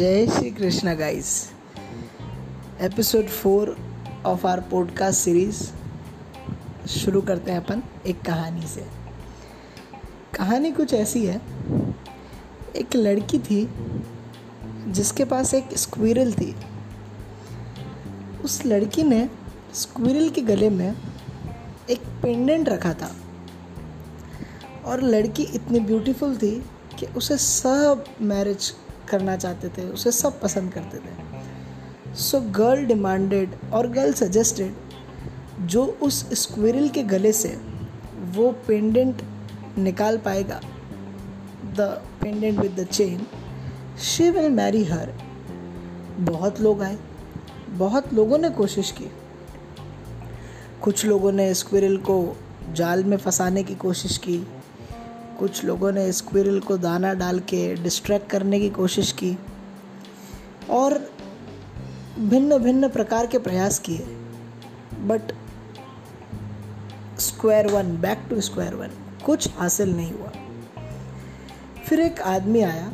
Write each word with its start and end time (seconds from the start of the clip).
Jai 0.00 0.26
Shri 0.26 0.50
Krishna 0.50 0.94
guys 0.94 1.50
episode 2.80 3.26
four 3.26 3.76
of 4.26 4.46
our 4.46 4.60
podcast 4.60 5.20
series 5.20 5.70
शुरू 6.88 7.20
करते 7.20 7.50
हैं 7.50 7.64
अपन 7.66 7.82
एक 8.06 8.22
कहानी 8.22 8.66
से। 8.66 8.86
कहानी 10.34 10.72
कुछ 10.72 10.94
ऐसी 10.94 11.26
है। 11.26 11.36
एक 12.76 12.96
लड़की 12.96 13.38
थी 13.38 13.68
जिसके 14.88 15.24
पास 15.24 15.54
एक 15.54 15.78
स्क्विरल 15.78 16.32
थी। 16.32 16.56
उस 18.44 18.66
लड़की 18.66 19.02
ने 19.02 19.30
स्क्विरल 19.74 20.30
के 20.30 20.40
गले 20.40 20.70
में 20.70 20.96
एक 21.90 22.00
पेंडेंट 22.22 22.68
रखा 22.68 22.94
था। 22.94 23.16
और 24.84 25.02
लड़की 25.02 25.42
इतनी 25.42 25.80
ब्यूटीफुल 25.80 26.36
थी 26.36 26.64
कि 26.98 27.06
उसे 27.06 27.38
सब 27.38 28.04
मैरिज 28.20 28.74
करना 29.10 29.36
चाहते 29.36 29.68
थे, 29.68 29.88
उसे 29.88 30.12
सब 30.12 30.40
पसंद 30.40 30.72
करते 30.72 30.98
थे। 30.98 32.14
सो 32.14 32.40
गर्ल 32.40 32.84
डिमांडेड 32.86 33.54
और 33.72 33.88
गर्ल 33.90 34.12
सजेस्टेड 34.12 35.66
जो 35.66 35.84
उस 36.02 36.24
स्क्विरल 36.34 36.88
के 36.88 37.02
गले 37.04 37.32
से 37.32 37.48
वो 38.34 38.50
पेंडेंट 38.68 39.22
निकाल 39.78 40.18
पाएगा 40.18 40.60
the 41.76 41.90
pendant 42.22 42.58
with 42.58 42.80
the 42.80 42.86
chain 42.86 43.26
she 44.02 44.30
will 44.30 44.50
marry 44.50 44.84
her 44.84 45.12
बहुत 46.20 46.60
लोग 46.60 46.82
आए, 46.82 46.96
बहुत 47.70 48.12
लोगों 48.14 48.38
ने 48.38 48.50
कोशिश 48.50 48.90
की। 48.90 49.10
कुछ 50.82 51.04
लोगों 51.04 51.32
ने 51.32 51.52
स्क्विरल 51.54 51.96
को 51.98 52.36
जाल 52.72 53.04
में 53.04 53.16
फंसाने 53.16 53.62
की 53.62 53.74
कोशिश 53.74 54.16
की 54.18 54.36
कुछ 55.40 55.64
लोगों 55.64 55.90
ने 55.92 56.10
स्क्विरल 56.12 56.58
को 56.60 56.76
दाना 56.78 57.12
डाल 57.14 57.38
के 57.40 57.74
डिस्ट्रैक्ट 57.74 58.28
करने 58.30 58.58
की 58.60 58.68
कोशिश 58.70 59.12
की 59.12 59.36
और 60.70 60.98
भिन्न 62.18 62.58
भिन्न 62.58 62.88
प्रकार 62.88 63.26
के 63.26 63.38
प्रयास 63.38 63.78
किए। 63.78 63.98
But 65.06 65.32
square 67.20 67.66
one 67.66 67.96
back 67.96 68.26
to 68.30 68.40
square 68.40 68.74
one 68.74 68.90
कुछ 69.26 69.48
हासिल 69.56 69.96
नहीं 69.96 70.12
हुआ। 70.12 70.32
फिर 71.86 72.00
एक 72.00 72.20
आदमी 72.20 72.60
आया, 72.60 72.92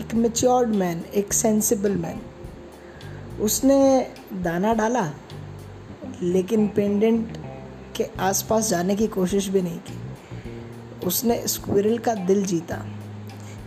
एक 0.00 0.14
मेच्योर्ड 0.14 0.74
मैन 0.74 1.04
एक 1.14 1.32
सेंसिबल 1.32 1.96
मैन 1.96 2.20
उसने 3.40 3.80
दाना 4.42 4.74
डाला, 4.74 5.10
लेकिन 6.22 6.68
पेंडेंट 6.68 7.38
के 7.96 8.10
आसपास 8.20 8.68
जाने 8.68 8.96
की 8.96 9.06
कोशिश 9.06 9.48
भी 9.48 9.62
नहीं 9.62 9.78
की। 9.78 10.01
उसने 11.04 11.46
स्क्विरल 11.46 11.98
का 11.98 12.14
दिल 12.14 12.44
जीता। 12.46 12.84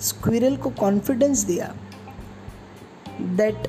स्क्विरल 0.01 0.57
को 0.57 0.69
कॉन्फिडेंस 0.69 1.39
दिया 1.39 1.75
that 3.21 3.67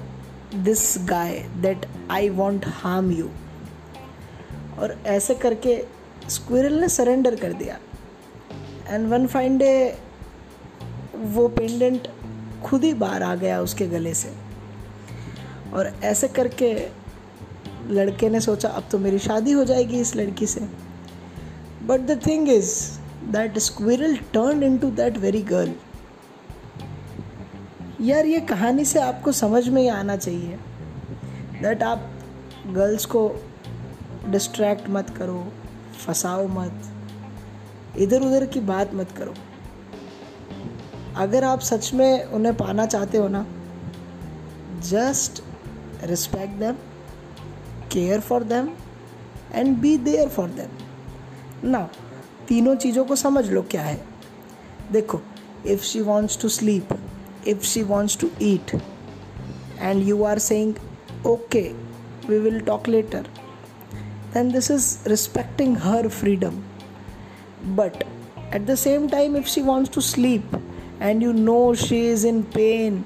this 0.55 0.95
guy 0.99 1.39
that 1.39 1.87
I 2.11 2.29
won't 2.29 2.65
harm 2.67 3.11
you 3.11 3.29
और 4.79 5.03
ऐसे 5.07 5.35
करके 5.35 5.85
स्क्विरल 6.29 6.73
ने 6.73 6.89
सरेंडर 6.89 7.37
कर 7.37 7.53
दिया। 7.53 7.79
एंड 8.89 9.09
वन 9.09 9.27
फाइन 9.27 9.59
डे 9.59 9.99
वो 11.17 11.49
पेंडेंट 11.49 12.09
खुद 12.65 12.85
ही 12.85 12.95
बाहर 12.95 13.23
आ 13.23 13.35
गया 13.35 13.61
उसके 13.61 13.87
गले 13.87 14.15
से। 14.15 14.33
और 15.75 15.87
ऐसे 16.05 16.29
करके 16.29 16.89
लड़के 17.91 18.29
ने 18.29 18.41
सोचा, 18.41 18.69
अब 18.69 18.85
तो 18.91 18.99
मेरी 18.99 19.19
शादी 19.19 19.53
हो 19.53 19.65
जाएगी 19.65 20.01
इस 20.01 20.17
लड़की 20.17 20.47
से। 20.47 20.61
But 21.83 22.01
the 22.01 22.21
thing 22.27 22.49
is 22.49 22.96
that 23.33 23.59
turn 24.33 24.63
into 24.79 24.91
that 24.91 25.19
very 25.19 25.43
girl 25.43 25.75
यार, 28.01 28.27
ये 28.27 28.41
कहानी 28.41 28.85
से 28.85 29.01
आपको 29.01 29.33
समझ 29.33 29.69
में 29.69 29.81
ही 29.83 29.89
आना 29.89 30.17
चाहिए 30.17 30.59
दैट 31.63 31.83
आप 31.83 32.11
गर्ल्स 32.67 33.05
को 33.07 33.29
डिस्ट्रैक्ट 34.29 34.89
मत 34.89 35.11
करो, 35.11 35.53
फंसाओ 36.07 36.47
मत 36.49 37.97
इधर 37.99 38.23
उधर 38.23 38.47
की 38.47 38.61
बात 38.61 38.95
मत 38.95 39.13
करो। 39.19 39.35
अगर 41.17 41.45
आप 41.45 41.61
सच 41.61 41.93
में 41.95 42.25
उन्हें 42.25 42.55
पाना 42.57 42.87
चाहते 42.87 43.19
हो 43.19 43.29
ना 43.29 43.47
just 44.81 45.43
respect 46.05 46.55
them 46.55 46.77
care 47.93 48.21
for 48.21 48.45
them 48.45 48.69
and 49.53 49.77
be 49.79 49.97
there 49.99 50.29
for 50.29 50.49
them 50.51 51.71
ना 51.71 51.89
तीनों 52.49 52.75
चीज़ों 52.77 53.05
को 53.05 53.17
समझ 53.17 53.49
लो 53.51 53.63
क्या 53.71 53.83
है। 53.83 53.99
देखो 54.93 55.21
if 55.67 55.83
she 55.83 56.01
wants 56.01 56.41
to 56.43 56.49
sleep 56.49 56.89
if 57.49 57.63
she 57.65 57.83
wants 57.83 58.19
to 58.19 58.31
eat 58.43 58.75
and 59.81 60.03
you 60.09 60.23
are 60.25 60.39
saying 60.39 60.75
okay 61.27 61.63
we 62.29 62.39
will 62.39 62.61
talk 62.61 62.89
later 62.89 63.27
then 64.35 64.53
this 64.53 64.71
is 64.71 64.97
respecting 65.09 65.77
her 65.83 66.09
freedom 66.09 66.63
but 67.77 68.03
at 68.55 68.67
the 68.67 68.75
same 68.75 69.09
time 69.09 69.37
if 69.37 69.49
she 69.49 69.63
wants 69.63 69.95
to 69.95 70.01
sleep 70.01 70.57
and 71.03 71.23
you 71.23 71.33
know 71.33 71.75
she 71.87 72.01
is 72.11 72.27
in 72.27 72.43
pain 72.55 73.05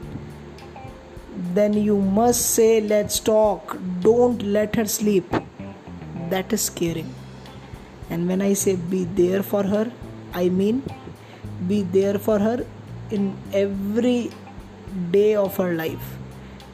then 1.54 1.74
you 1.74 2.00
must 2.18 2.40
say 2.40 2.80
let's 2.80 3.22
talk 3.26 3.76
don't 4.04 4.42
let 4.42 4.78
her 4.78 4.86
sleep 4.88 5.34
that 6.30 6.52
is 6.54 6.70
caring 6.76 7.12
and 8.09 8.27
when 8.27 8.41
i 8.41 8.53
say 8.53 8.75
be 8.75 9.03
there 9.21 9.43
for 9.43 9.63
her 9.63 9.85
i 10.33 10.49
mean 10.49 10.83
be 11.67 11.81
there 11.97 12.17
for 12.27 12.39
her 12.39 12.65
in 13.11 13.35
every 13.53 14.31
day 15.11 15.35
of 15.35 15.57
her 15.57 15.73
life 15.73 16.13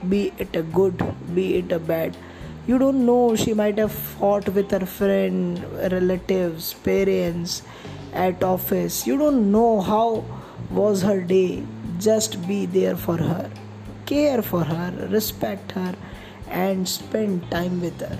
be 0.09 0.21
it 0.37 0.55
a 0.55 0.63
good 0.63 1.03
be 1.35 1.55
it 1.55 1.71
a 1.71 1.79
bad 1.79 2.17
you 2.67 2.77
don't 2.77 3.05
know 3.05 3.35
she 3.35 3.53
might 3.53 3.77
have 3.77 3.91
fought 3.91 4.47
with 4.49 4.71
her 4.71 4.85
friend 4.85 5.63
relatives 5.91 6.73
parents 6.87 7.61
at 8.13 8.43
office 8.43 9.05
you 9.07 9.17
don't 9.17 9.51
know 9.51 9.81
how 9.81 10.23
was 10.69 11.01
her 11.01 11.19
day 11.21 11.63
just 11.99 12.47
be 12.47 12.65
there 12.65 12.95
for 12.95 13.17
her 13.17 13.49
care 14.05 14.41
for 14.41 14.63
her 14.63 15.07
respect 15.11 15.71
her 15.71 15.95
and 16.49 16.87
spend 16.87 17.49
time 17.51 17.81
with 17.81 17.99
her 18.01 18.19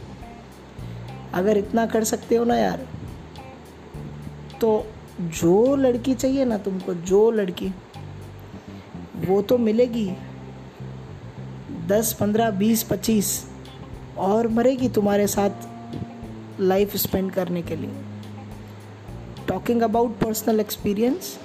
अगर 1.40 1.58
इतना 1.58 1.86
कर 1.92 2.04
सकते 2.04 2.36
हो 2.36 2.44
ना 2.46 2.56
यार 2.58 2.80
तो 4.61 4.87
जो 5.21 5.77
लड़की 5.77 6.15
चाहिए 6.15 6.45
ना 6.45 6.59
तुमको, 6.59 6.95
जो 6.95 7.31
लड़की, 7.31 7.73
वो 9.27 9.43
तो 9.43 9.59
मिलेगी। 9.59 10.13
दस, 11.87 12.13
पंद्रह, 12.13 12.51
बीस, 12.51 12.83
पच्चीस, 12.83 13.47
और 14.19 14.49
मरेगी 14.49 14.89
तुम्हारे 14.89 15.27
साथ 15.27 15.51
लाइफ 16.61 16.97
स्पेंड 16.97 17.33
करने 17.33 17.63
के 17.63 17.77
लिए। 17.77 17.91
Talking 19.49 19.83
about 19.83 20.19
personal 20.19 20.61
experience 20.61 21.39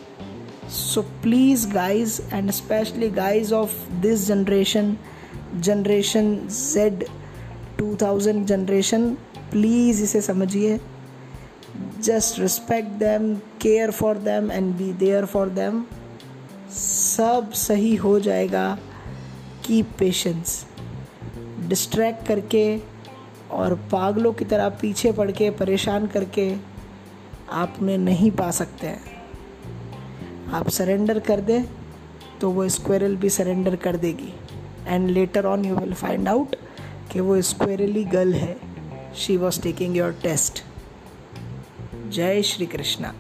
so 0.70 1.02
please 1.02 1.70
guys 1.74 2.22
and 2.34 2.52
specially 2.52 3.10
guys 3.10 3.54
of 3.54 3.90
this 3.92 4.28
generation 4.28 4.98
generation 5.56 6.36
Z 6.48 7.04
2000 7.80 8.46
generation 8.46 9.10
please 9.52 10.04
इसे 10.04 10.22
समझिए। 10.22 10.80
Just 12.04 12.40
respect 12.40 12.90
them 13.00 13.34
care 13.62 13.92
for 13.92 14.18
them 14.20 14.52
and 14.52 14.74
be 14.76 14.92
there 14.96 15.26
for 15.26 15.50
them 15.50 15.84
सब 16.72 17.52
सही 17.52 17.96
हो 17.96 18.20
जाएगा। 18.20 18.78
की 19.66 19.82
पेशेंस 20.00 20.66
डिस्ट्रैक्ट 21.68 22.26
करके 22.28 22.64
और 23.52 23.76
पागलों 23.92 24.32
की 24.34 24.46
तरह 24.46 24.70
पीछे 24.82 25.12
पड़ 25.12 25.32
के, 25.32 25.50
परेशान 25.50 26.08
करके 26.08 26.54
आप 27.52 27.76
उन्हें 27.82 27.98
नहीं 27.98 28.32
पा 28.32 28.50
सकते 28.52 28.88
हैं। 28.88 29.20
आप 30.54 30.70
सरेंडर 30.70 31.20
कर 31.20 31.42
दें 31.42 31.64
तो 32.42 32.50
वो 32.52 32.68
स्क्वेरल 32.70 33.16
भी 33.16 33.30
सरेंडर 33.30 33.76
कर 33.76 33.98
देगी। 33.98 34.34
And 34.88 35.10
later 35.10 35.46
on 35.46 35.66
you 35.66 35.76
will 35.76 35.94
find 35.94 36.28
out 36.28 36.56
कि 37.12 37.20
वो 37.20 37.42
स्क्वेरली 37.42 38.04
गर्ल 38.04 38.34
है। 38.34 38.56
She 39.18 39.38
was 39.38 39.62
taking 39.62 39.98
your 39.98 40.12
test 40.24 40.64
Jai 42.12 42.42
Shri 42.42 42.66
Krishna. 42.66 43.14